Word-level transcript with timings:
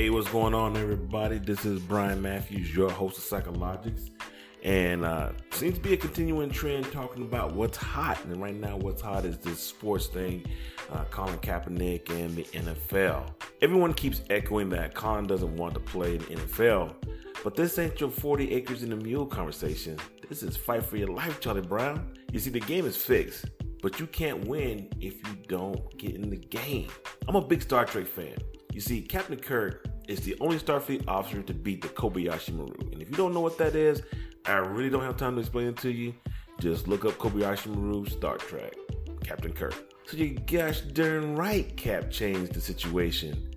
Hey, 0.00 0.08
what's 0.08 0.30
going 0.30 0.54
on, 0.54 0.78
everybody? 0.78 1.36
This 1.36 1.66
is 1.66 1.78
Brian 1.78 2.22
Matthews, 2.22 2.74
your 2.74 2.88
host 2.88 3.18
of 3.18 3.24
Psychologics. 3.24 4.08
And 4.62 5.04
uh, 5.04 5.32
seems 5.50 5.74
to 5.74 5.80
be 5.82 5.92
a 5.92 5.96
continuing 5.98 6.48
trend 6.50 6.90
talking 6.90 7.22
about 7.22 7.54
what's 7.54 7.76
hot. 7.76 8.24
And 8.24 8.40
right 8.40 8.54
now, 8.54 8.78
what's 8.78 9.02
hot 9.02 9.26
is 9.26 9.36
this 9.36 9.62
sports 9.62 10.06
thing, 10.06 10.46
uh, 10.90 11.04
Colin 11.10 11.36
Kaepernick 11.40 12.08
and 12.08 12.34
the 12.34 12.44
NFL. 12.44 13.26
Everyone 13.60 13.92
keeps 13.92 14.22
echoing 14.30 14.70
that 14.70 14.94
Colin 14.94 15.26
doesn't 15.26 15.54
want 15.56 15.74
to 15.74 15.80
play 15.80 16.14
in 16.14 16.20
the 16.20 16.36
NFL. 16.36 16.94
But 17.44 17.54
this 17.54 17.78
ain't 17.78 18.00
your 18.00 18.08
40 18.08 18.52
acres 18.54 18.82
and 18.82 18.94
a 18.94 18.96
mule 18.96 19.26
conversation. 19.26 19.98
This 20.30 20.42
is 20.42 20.56
fight 20.56 20.82
for 20.82 20.96
your 20.96 21.08
life, 21.08 21.40
Charlie 21.40 21.60
Brown. 21.60 22.16
You 22.32 22.38
see, 22.38 22.48
the 22.48 22.60
game 22.60 22.86
is 22.86 22.96
fixed, 22.96 23.50
but 23.82 24.00
you 24.00 24.06
can't 24.06 24.48
win 24.48 24.88
if 24.98 25.16
you 25.28 25.36
don't 25.46 25.94
get 25.98 26.14
in 26.14 26.30
the 26.30 26.38
game. 26.38 26.88
I'm 27.28 27.36
a 27.36 27.42
big 27.42 27.60
Star 27.60 27.84
Trek 27.84 28.06
fan. 28.06 28.38
You 28.72 28.80
see, 28.80 29.02
Captain 29.02 29.36
Kirk 29.36 29.89
is 30.10 30.20
the 30.20 30.36
only 30.40 30.58
Starfleet 30.58 31.06
officer 31.06 31.40
to 31.40 31.54
beat 31.54 31.82
the 31.82 31.88
Kobayashi 31.88 32.52
Maru. 32.52 32.74
And 32.90 33.00
if 33.00 33.08
you 33.08 33.16
don't 33.16 33.32
know 33.32 33.40
what 33.40 33.56
that 33.58 33.76
is, 33.76 34.02
I 34.44 34.56
really 34.56 34.90
don't 34.90 35.04
have 35.04 35.16
time 35.16 35.36
to 35.36 35.40
explain 35.40 35.68
it 35.68 35.76
to 35.78 35.90
you. 35.90 36.12
Just 36.58 36.88
look 36.88 37.04
up 37.04 37.12
Kobayashi 37.12 37.68
Maru 37.68 38.04
Star 38.06 38.36
Trek, 38.36 38.74
Captain 39.22 39.52
Kirk. 39.52 39.74
So 40.06 40.16
you 40.16 40.36
gosh 40.46 40.80
darn 40.80 41.36
right 41.36 41.76
Kap 41.76 42.10
changed 42.10 42.54
the 42.54 42.60
situation. 42.60 43.54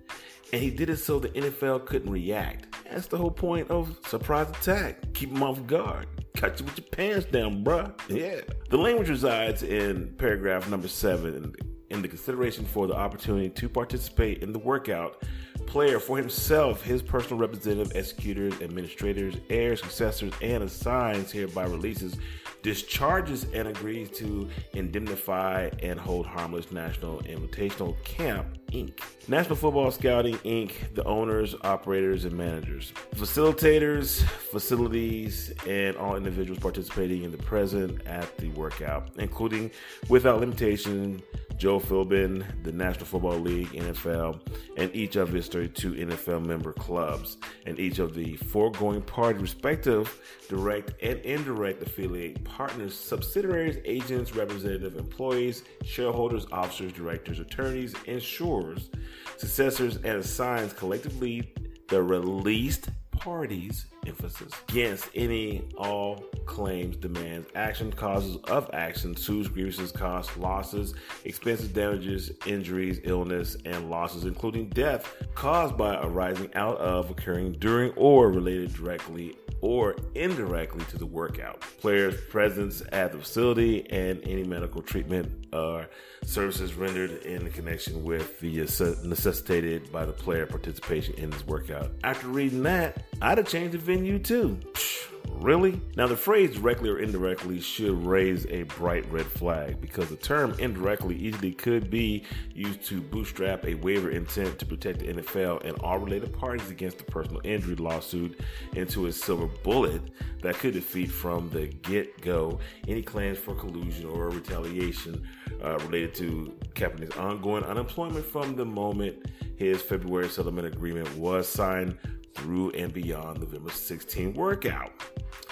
And 0.52 0.62
he 0.62 0.70
did 0.70 0.88
it 0.90 0.98
so 0.98 1.18
the 1.18 1.30
NFL 1.30 1.86
couldn't 1.86 2.10
react. 2.10 2.66
That's 2.88 3.08
the 3.08 3.18
whole 3.18 3.32
point 3.32 3.68
of 3.70 3.98
surprise 4.06 4.48
attack. 4.50 5.12
Keep 5.14 5.32
them 5.32 5.42
off 5.42 5.66
guard. 5.66 6.06
Catch 6.36 6.60
you 6.60 6.66
with 6.66 6.78
your 6.78 6.86
pants 6.86 7.26
down, 7.26 7.64
bruh. 7.64 7.92
Yeah. 8.08 8.42
The 8.70 8.76
language 8.76 9.08
resides 9.08 9.64
in 9.64 10.14
paragraph 10.18 10.70
number 10.70 10.86
seven 10.86 11.52
in 11.90 12.02
the 12.02 12.08
consideration 12.08 12.64
for 12.64 12.86
the 12.86 12.94
opportunity 12.94 13.48
to 13.48 13.68
participate 13.68 14.42
in 14.42 14.52
the 14.52 14.58
workout 14.58 15.22
player 15.66 15.98
for 15.98 16.16
himself, 16.16 16.82
his 16.82 17.02
personal 17.02 17.38
representative, 17.38 17.96
executors, 17.96 18.60
administrators, 18.60 19.34
heirs, 19.50 19.80
successors, 19.80 20.32
and 20.42 20.62
assigns 20.62 21.32
hereby 21.32 21.64
releases, 21.64 22.16
discharges, 22.62 23.46
and 23.52 23.68
agrees 23.68 24.10
to 24.10 24.48
indemnify 24.72 25.70
and 25.82 25.98
hold 25.98 26.26
harmless 26.26 26.70
National 26.72 27.18
Invitational 27.20 28.02
Camp 28.04 28.46
Inc. 28.72 28.98
National 29.28 29.56
Football 29.56 29.90
Scouting 29.90 30.36
Inc., 30.38 30.72
the 30.94 31.04
owners, 31.04 31.54
operators, 31.62 32.24
and 32.24 32.36
managers, 32.36 32.92
facilitators, 33.14 34.22
facilities, 34.22 35.52
and 35.66 35.96
all 35.96 36.16
individuals 36.16 36.58
participating 36.58 37.22
in 37.22 37.30
the 37.30 37.38
present 37.38 38.04
at 38.06 38.36
the 38.38 38.48
workout, 38.50 39.10
including 39.18 39.70
without 40.08 40.40
limitation 40.40 41.22
Joe 41.56 41.78
Philbin, 41.78 42.44
the 42.62 42.72
National 42.72 43.06
Football 43.06 43.38
League, 43.38 43.68
NFL, 43.72 44.40
and 44.76 44.94
each 44.94 45.16
of 45.16 45.28
his 45.28 45.48
32 45.48 45.92
NFL 45.92 46.44
member 46.44 46.72
clubs, 46.72 47.36
and 47.66 47.78
each 47.78 47.98
of 47.98 48.14
the 48.14 48.36
foregoing 48.36 49.02
parties' 49.02 49.42
respective 49.42 50.20
direct 50.48 50.92
and 51.02 51.18
indirect 51.20 51.82
affiliate 51.82 52.42
partners, 52.44 52.94
subsidiaries, 52.94 53.78
agents, 53.84 54.34
representative 54.34 54.96
employees, 54.96 55.64
shareholders, 55.84 56.46
officers, 56.52 56.92
directors, 56.92 57.40
attorneys, 57.40 57.94
insurers, 58.06 58.90
successors, 59.36 59.96
and 59.96 60.18
assigns 60.18 60.72
collectively 60.72 61.52
the 61.88 62.02
released 62.02 62.88
parties 63.24 63.86
emphasis 64.06 64.52
against 64.68 65.08
any 65.14 65.66
all 65.78 66.22
claims 66.44 66.94
demands 66.94 67.48
action 67.54 67.90
causes 67.90 68.36
of 68.48 68.68
action 68.74 69.16
suits, 69.16 69.48
grievances 69.48 69.90
costs 69.90 70.36
losses 70.36 70.94
expenses 71.24 71.68
damages 71.68 72.30
injuries 72.44 73.00
illness 73.04 73.56
and 73.64 73.88
losses 73.88 74.26
including 74.26 74.68
death 74.68 75.10
caused 75.34 75.74
by 75.78 75.98
arising 76.02 76.52
out 76.54 76.76
of 76.76 77.10
occurring 77.10 77.52
during 77.52 77.90
or 77.92 78.30
related 78.30 78.74
directly 78.74 79.34
or 79.64 79.96
indirectly 80.14 80.84
to 80.90 80.98
the 80.98 81.06
workout. 81.06 81.58
Players 81.80 82.20
presence 82.28 82.82
at 82.92 83.12
the 83.12 83.18
facility 83.18 83.90
and 83.90 84.20
any 84.24 84.44
medical 84.44 84.82
treatment 84.82 85.46
or 85.54 85.88
services 86.22 86.74
rendered 86.74 87.22
in 87.22 87.50
connection 87.50 88.04
with 88.04 88.38
the 88.40 88.58
necessitated 89.04 89.90
by 89.90 90.04
the 90.04 90.12
player 90.12 90.44
participation 90.44 91.14
in 91.14 91.30
this 91.30 91.46
workout. 91.46 91.90
After 92.02 92.26
reading 92.28 92.62
that 92.64 93.04
i'd 93.24 93.38
have 93.38 93.48
changed 93.48 93.72
the 93.72 93.78
venue 93.78 94.18
too. 94.18 94.58
Really? 95.40 95.80
Now, 95.96 96.06
the 96.06 96.16
phrase 96.16 96.54
directly 96.54 96.88
or 96.88 96.98
indirectly 97.00 97.60
should 97.60 98.02
raise 98.04 98.46
a 98.46 98.62
bright 98.62 99.10
red 99.10 99.26
flag 99.26 99.80
because 99.80 100.08
the 100.08 100.16
term 100.16 100.54
indirectly 100.58 101.16
easily 101.16 101.52
could 101.52 101.90
be 101.90 102.24
used 102.54 102.82
to 102.84 103.00
bootstrap 103.00 103.66
a 103.66 103.74
waiver 103.74 104.10
intent 104.10 104.58
to 104.60 104.66
protect 104.66 105.00
the 105.00 105.06
NFL 105.06 105.64
and 105.64 105.76
all 105.80 105.98
related 105.98 106.32
parties 106.32 106.70
against 106.70 106.98
the 106.98 107.04
personal 107.04 107.40
injury 107.44 107.74
lawsuit 107.74 108.40
into 108.74 109.06
a 109.06 109.12
silver 109.12 109.48
bullet 109.62 110.02
that 110.40 110.54
could 110.54 110.72
defeat 110.72 111.10
from 111.10 111.50
the 111.50 111.66
get 111.66 112.20
go 112.22 112.58
any 112.88 113.02
claims 113.02 113.36
for 113.36 113.54
collusion 113.54 114.06
or 114.06 114.30
retaliation 114.30 115.26
uh, 115.64 115.78
related 115.84 116.14
to 116.14 116.54
Kaepernick's 116.74 117.16
ongoing 117.16 117.64
unemployment 117.64 118.24
from 118.26 118.54
the 118.54 118.64
moment 118.64 119.16
his 119.56 119.80
February 119.80 120.28
settlement 120.28 120.66
agreement 120.66 121.16
was 121.16 121.48
signed 121.48 121.96
through 122.34 122.70
and 122.70 122.92
beyond 122.92 123.40
November 123.40 123.70
16 123.70 124.34
workout. 124.34 124.92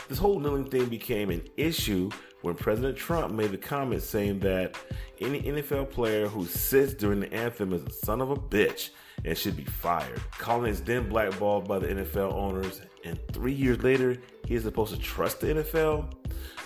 This 0.08 0.18
whole 0.18 0.38
kneeling 0.38 0.68
thing 0.68 0.86
became 0.86 1.30
an 1.30 1.42
issue 1.56 2.10
when 2.42 2.54
President 2.54 2.96
Trump 2.96 3.32
made 3.32 3.52
the 3.52 3.58
comment 3.58 4.02
saying 4.02 4.40
that 4.40 4.76
any 5.20 5.42
NFL 5.42 5.90
player 5.90 6.26
who 6.26 6.44
sits 6.44 6.92
during 6.92 7.20
the 7.20 7.32
anthem 7.32 7.72
is 7.72 7.82
a 7.84 7.90
son 7.90 8.20
of 8.20 8.30
a 8.30 8.36
bitch 8.36 8.90
and 9.24 9.36
should 9.36 9.56
be 9.56 9.64
fired. 9.64 10.20
Colin 10.38 10.70
is 10.70 10.82
then 10.82 11.08
blackballed 11.08 11.68
by 11.68 11.78
the 11.78 11.88
NFL 11.88 12.32
owners, 12.32 12.80
and 13.04 13.18
three 13.32 13.52
years 13.52 13.82
later, 13.82 14.16
he 14.46 14.54
is 14.54 14.64
supposed 14.64 14.94
to 14.94 15.00
trust 15.00 15.40
the 15.40 15.48
NFL? 15.48 16.12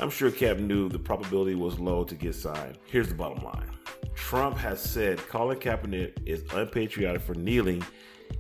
I'm 0.01 0.11
sure 0.11 0.31
Kap 0.31 0.59
knew 0.59 0.89
the 0.89 0.99
probability 0.99 1.55
was 1.55 1.79
low 1.79 2.05
to 2.05 2.15
get 2.15 2.35
signed. 2.35 2.79
Here's 2.87 3.09
the 3.09 3.15
bottom 3.15 3.45
line 3.45 3.71
Trump 4.15 4.57
has 4.59 4.81
said 4.81 5.19
Colin 5.29 5.59
Kaepernick 5.59 6.27
is 6.27 6.45
unpatriotic 6.53 7.23
for 7.23 7.35
kneeling 7.35 7.83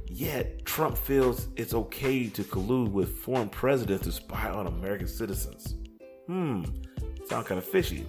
Yet, 0.09 0.65
Trump 0.65 0.97
feels 0.97 1.48
it's 1.56 1.75
okay 1.75 2.28
to 2.28 2.43
collude 2.44 2.91
with 2.91 3.19
foreign 3.19 3.48
presidents 3.48 4.04
to 4.04 4.12
spy 4.12 4.50
on 4.50 4.66
American 4.66 5.09
citizens. 5.09 5.75
Hmm, 6.27 6.65
sound 7.28 7.47
kind 7.47 7.59
of 7.59 7.65
fishy. 7.65 8.06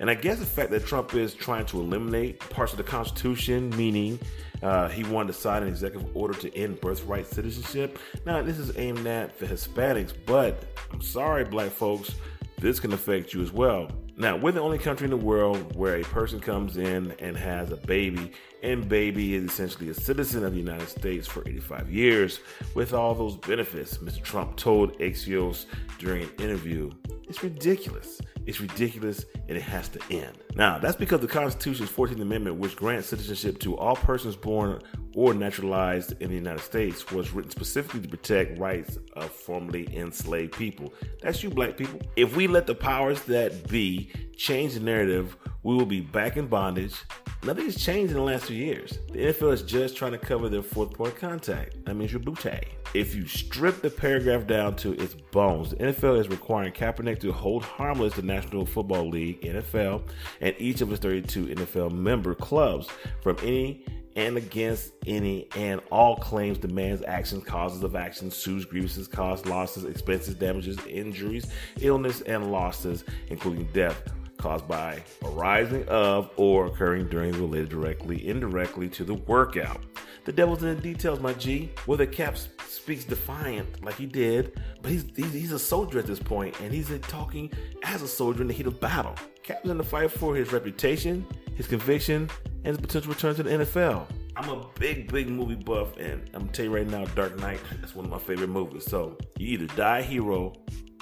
And 0.00 0.10
I 0.10 0.14
guess 0.14 0.38
the 0.38 0.46
fact 0.46 0.70
that 0.70 0.86
Trump 0.86 1.14
is 1.14 1.34
trying 1.34 1.66
to 1.66 1.80
eliminate 1.80 2.40
parts 2.40 2.72
of 2.72 2.78
the 2.78 2.84
Constitution, 2.84 3.70
meaning 3.76 4.18
uh, 4.62 4.88
he 4.88 5.04
wanted 5.04 5.28
to 5.28 5.38
sign 5.38 5.62
an 5.62 5.68
executive 5.68 6.16
order 6.16 6.34
to 6.34 6.56
end 6.56 6.80
birthright 6.80 7.26
citizenship. 7.26 7.98
Now, 8.24 8.42
this 8.42 8.58
is 8.58 8.76
aimed 8.76 9.06
at 9.06 9.38
the 9.38 9.46
Hispanics, 9.46 10.12
but 10.26 10.64
I'm 10.92 11.02
sorry, 11.02 11.44
black 11.44 11.70
folks, 11.70 12.14
this 12.58 12.78
can 12.78 12.92
affect 12.92 13.34
you 13.34 13.42
as 13.42 13.52
well. 13.52 13.90
Now, 14.16 14.36
we're 14.36 14.52
the 14.52 14.60
only 14.60 14.78
country 14.78 15.06
in 15.06 15.10
the 15.10 15.16
world 15.16 15.74
where 15.74 15.96
a 15.96 16.02
person 16.04 16.38
comes 16.38 16.76
in 16.76 17.12
and 17.18 17.36
has 17.36 17.72
a 17.72 17.76
baby, 17.76 18.30
and 18.62 18.88
baby 18.88 19.34
is 19.34 19.44
essentially 19.44 19.88
a 19.88 19.94
citizen 19.94 20.44
of 20.44 20.52
the 20.52 20.58
United 20.58 20.88
States 20.88 21.26
for 21.26 21.42
85 21.48 21.90
years 21.90 22.40
with 22.74 22.92
all 22.92 23.14
those 23.14 23.36
benefits, 23.36 23.98
Mr. 23.98 24.22
Trump 24.22 24.56
told 24.56 24.96
Axios 24.98 25.64
during 25.98 26.24
an 26.24 26.30
interview. 26.38 26.90
It's 27.26 27.42
ridiculous. 27.42 28.20
It's 28.46 28.60
ridiculous 28.60 29.24
and 29.48 29.56
it 29.56 29.62
has 29.62 29.88
to 29.90 30.00
end. 30.10 30.36
Now, 30.54 30.78
that's 30.78 30.96
because 30.96 31.20
the 31.20 31.28
Constitution's 31.28 31.90
14th 31.90 32.20
Amendment, 32.20 32.56
which 32.56 32.76
grants 32.76 33.08
citizenship 33.08 33.58
to 33.60 33.76
all 33.76 33.96
persons 33.96 34.36
born 34.36 34.80
or 35.14 35.34
naturalized 35.34 36.20
in 36.20 36.28
the 36.28 36.34
United 36.34 36.62
States, 36.62 37.10
was 37.10 37.32
written 37.32 37.50
specifically 37.50 38.00
to 38.00 38.08
protect 38.08 38.58
rights 38.58 38.98
of 39.14 39.30
formerly 39.30 39.88
enslaved 39.96 40.52
people. 40.54 40.92
That's 41.20 41.42
you, 41.42 41.50
black 41.50 41.76
people. 41.76 42.00
If 42.16 42.36
we 42.36 42.46
let 42.46 42.66
the 42.66 42.74
powers 42.74 43.22
that 43.22 43.68
be 43.68 44.10
change 44.36 44.74
the 44.74 44.80
narrative, 44.80 45.36
we 45.62 45.74
will 45.74 45.86
be 45.86 46.00
back 46.00 46.36
in 46.36 46.46
bondage. 46.46 46.96
Nothing 47.44 47.64
has 47.64 47.76
changed 47.76 48.12
in 48.12 48.18
the 48.18 48.22
last 48.22 48.46
two 48.46 48.54
years. 48.54 49.00
The 49.10 49.18
NFL 49.18 49.52
is 49.52 49.62
just 49.62 49.96
trying 49.96 50.12
to 50.12 50.18
cover 50.18 50.48
their 50.48 50.62
fourth 50.62 50.92
point 50.92 51.16
contact. 51.16 51.84
That 51.84 51.96
means 51.96 52.12
your 52.12 52.20
booty. 52.20 52.60
If 52.94 53.16
you 53.16 53.26
strip 53.26 53.82
the 53.82 53.90
paragraph 53.90 54.46
down 54.46 54.76
to 54.76 54.92
its 54.92 55.14
bones, 55.14 55.70
the 55.70 55.76
NFL 55.76 56.20
is 56.20 56.28
requiring 56.28 56.72
Kaepernick 56.72 57.18
to 57.20 57.32
hold 57.32 57.64
harmless 57.64 58.14
the 58.14 58.22
National 58.22 58.64
Football 58.64 59.08
League, 59.08 59.40
NFL, 59.42 60.02
and 60.40 60.54
each 60.58 60.82
of 60.82 60.92
its 60.92 61.00
32 61.00 61.46
NFL 61.46 61.90
member 61.90 62.36
clubs 62.36 62.86
from 63.22 63.36
any 63.42 63.84
and 64.14 64.36
against 64.36 64.92
any 65.06 65.48
and 65.56 65.80
all 65.90 66.16
claims, 66.16 66.58
demands, 66.58 67.02
actions, 67.08 67.42
causes 67.42 67.82
of 67.82 67.96
action, 67.96 68.30
suits, 68.30 68.66
grievances, 68.66 69.08
costs, 69.08 69.46
losses, 69.46 69.84
expenses, 69.84 70.36
damages, 70.36 70.78
injuries, 70.86 71.50
illness, 71.80 72.20
and 72.20 72.52
losses, 72.52 73.04
including 73.30 73.64
death 73.72 74.12
caused 74.42 74.66
by 74.66 75.02
arising 75.24 75.86
of 75.88 76.28
or 76.36 76.66
occurring 76.66 77.06
during 77.08 77.32
related 77.32 77.68
directly, 77.68 78.28
indirectly 78.28 78.88
to 78.88 79.04
the 79.04 79.14
workout. 79.14 79.80
The 80.24 80.32
devil's 80.32 80.62
in 80.62 80.74
the 80.74 80.82
details, 80.82 81.20
my 81.20 81.32
G. 81.34 81.70
Whether 81.86 82.06
Kap 82.06 82.36
speaks 82.66 83.04
defiant 83.04 83.84
like 83.84 83.94
he 83.94 84.06
did, 84.06 84.60
but 84.80 84.90
he's, 84.90 85.04
he's, 85.14 85.32
he's 85.32 85.52
a 85.52 85.58
soldier 85.58 86.00
at 86.00 86.06
this 86.06 86.18
point, 86.18 86.58
and 86.60 86.72
he's 86.72 86.90
uh, 86.90 86.98
talking 87.02 87.50
as 87.84 88.02
a 88.02 88.08
soldier 88.08 88.42
in 88.42 88.48
the 88.48 88.54
heat 88.54 88.66
of 88.66 88.80
battle. 88.80 89.14
Kap's 89.44 89.68
in 89.68 89.78
the 89.78 89.84
fight 89.84 90.10
for 90.10 90.34
his 90.34 90.52
reputation, 90.52 91.24
his 91.54 91.66
conviction, 91.68 92.28
and 92.64 92.66
his 92.66 92.78
potential 92.78 93.12
return 93.12 93.34
to 93.36 93.42
the 93.44 93.50
NFL. 93.50 94.06
I'm 94.34 94.48
a 94.48 94.66
big, 94.78 95.12
big 95.12 95.28
movie 95.28 95.54
buff, 95.54 95.96
and 95.98 96.22
I'm 96.34 96.42
gonna 96.42 96.52
tell 96.52 96.64
you 96.64 96.74
right 96.74 96.86
now, 96.86 97.04
Dark 97.06 97.38
Knight 97.38 97.60
is 97.82 97.94
one 97.94 98.04
of 98.04 98.10
my 98.10 98.18
favorite 98.18 98.48
movies. 98.48 98.84
So 98.86 99.16
you 99.36 99.48
either 99.48 99.66
die 99.76 99.98
a 99.98 100.02
hero 100.02 100.54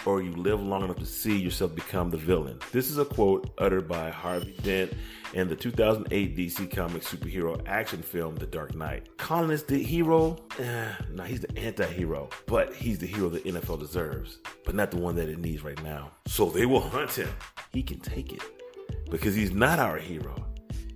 or 0.07 0.23
you 0.23 0.33
live 0.33 0.63
long 0.63 0.83
enough 0.85 0.99
to 0.99 1.07
see 1.07 1.37
yourself 1.37 1.75
become 1.75 2.11
the 2.11 2.17
villain. 2.17 2.59
This 2.73 2.91
is 2.91 2.99
a 2.99 3.05
quote 3.05 3.51
uttered 3.59 3.89
by 3.89 4.11
Harvey 4.11 4.57
Dent 4.63 4.93
in 5.35 5.49
the 5.49 5.57
2008 5.57 6.37
DC 6.37 6.75
Comics 6.75 7.09
superhero 7.09 7.61
action 7.67 8.03
film 8.03 8.37
The 8.37 8.47
Dark 8.47 8.75
Knight. 8.75 9.17
Colin 9.19 9.51
is 9.51 9.63
the 9.65 9.83
hero? 9.83 10.37
Eh, 10.59 10.93
no, 11.13 11.23
he's 11.23 11.41
the 11.41 11.59
anti-hero, 11.59 12.29
but 12.47 12.75
he's 12.75 12.99
the 12.99 13.07
hero 13.07 13.29
the 13.29 13.41
NFL 13.41 13.79
deserves, 13.79 14.39
but 14.65 14.75
not 14.75 14.91
the 14.91 14.99
one 14.99 15.17
that 15.17 15.29
it 15.29 15.39
needs 15.39 15.63
right 15.63 15.83
now. 15.83 16.13
So 16.27 16.47
they 16.47 16.67
will 16.67 16.81
hunt 16.81 17.13
him. 17.13 17.29
He 17.73 17.83
can 17.83 18.01
take 18.01 18.33
it 18.33 18.43
because 19.11 19.35
he's 19.35 19.53
not 19.53 19.79
our 19.79 19.99
hero. 19.99 20.47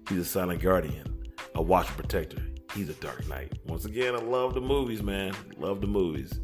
He's 0.09 0.19
a 0.19 0.25
silent 0.25 0.61
guardian, 0.61 1.33
a 1.55 1.63
watch 1.63 1.87
protector. 1.89 2.43
He's 2.75 2.89
a 2.89 2.95
Dark 2.95 3.29
Knight. 3.29 3.53
Once 3.67 3.85
again, 3.85 4.15
I 4.17 4.19
love 4.19 4.55
the 4.55 4.61
movies, 4.61 5.03
man. 5.03 5.33
Love 5.59 5.81
the 5.81 5.87
movies. 5.87 6.41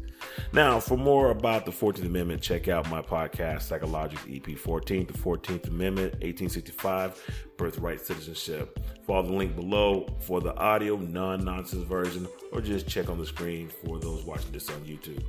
Now, 0.53 0.79
for 0.79 0.97
more 0.97 1.31
about 1.31 1.65
the 1.65 1.71
14th 1.71 2.05
Amendment, 2.05 2.41
check 2.41 2.67
out 2.67 2.89
my 2.89 3.01
podcast, 3.01 3.63
Psychologics 3.63 4.23
EP 4.33 4.43
14th, 4.57 5.07
the 5.07 5.13
14th 5.13 5.67
Amendment, 5.67 6.13
1865, 6.13 7.41
Birthright 7.57 8.01
Citizenship. 8.01 8.79
Follow 9.05 9.27
the 9.27 9.33
link 9.33 9.55
below 9.55 10.07
for 10.21 10.41
the 10.41 10.55
audio, 10.55 10.97
non 10.97 11.43
nonsense 11.43 11.83
version, 11.83 12.27
or 12.51 12.61
just 12.61 12.87
check 12.87 13.09
on 13.09 13.17
the 13.17 13.25
screen 13.25 13.69
for 13.69 13.99
those 13.99 14.23
watching 14.23 14.51
this 14.51 14.69
on 14.69 14.79
YouTube. 14.81 15.23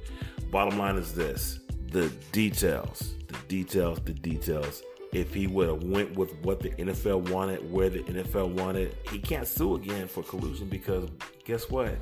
Bottom 0.51 0.79
line 0.79 0.97
is 0.97 1.15
this 1.15 1.61
the 1.91 2.09
details, 2.33 3.15
the 3.29 3.37
details, 3.49 4.01
the 4.05 4.15
details 4.15 4.83
if 5.13 5.35
he 5.35 5.47
would 5.47 5.69
have 5.69 5.85
went 5.85 6.17
with 6.17 6.35
what 6.43 6.61
the 6.61 6.71
NFL 6.71 7.29
wanted, 7.31 7.71
where 7.71 7.91
the 7.91 8.01
NFL 8.01 8.55
wanted, 8.55 8.97
he 9.11 9.19
can't 9.19 9.47
sue 9.47 9.75
again 9.75 10.09
for 10.09 10.23
collusion 10.23 10.69
because 10.69 11.09
guess 11.45 11.69
what? 11.69 11.95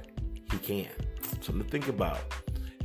He 0.52 0.58
can't. 0.58 0.94
Something 1.40 1.64
to 1.64 1.70
think 1.70 1.88
about. 1.88 2.18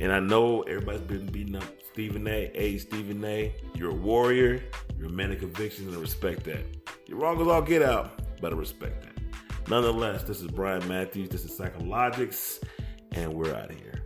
And 0.00 0.12
I 0.12 0.20
know 0.20 0.62
everybody's 0.62 1.00
been 1.00 1.26
beating 1.26 1.56
up 1.56 1.64
Stephen 1.90 2.26
A. 2.26 2.50
Hey, 2.54 2.76
Stephen 2.76 3.24
A., 3.24 3.54
you're 3.74 3.90
a 3.90 3.94
warrior. 3.94 4.62
You're 4.98 5.08
a 5.08 5.12
man 5.12 5.32
of 5.32 5.38
convictions, 5.38 5.88
and 5.88 5.96
I 5.96 6.00
respect 6.00 6.44
that. 6.44 6.64
You're 7.06 7.18
wrong 7.18 7.40
as 7.40 7.48
all 7.48 7.62
get 7.62 7.82
out, 7.82 8.20
but 8.40 8.52
I 8.52 8.56
respect 8.56 9.02
that. 9.02 9.70
Nonetheless, 9.70 10.22
this 10.24 10.42
is 10.42 10.48
Brian 10.48 10.86
Matthews. 10.86 11.30
This 11.30 11.44
is 11.44 11.58
Psychologics, 11.58 12.62
and 13.12 13.32
we're 13.32 13.54
out 13.54 13.70
of 13.70 13.80
here. 13.80 14.02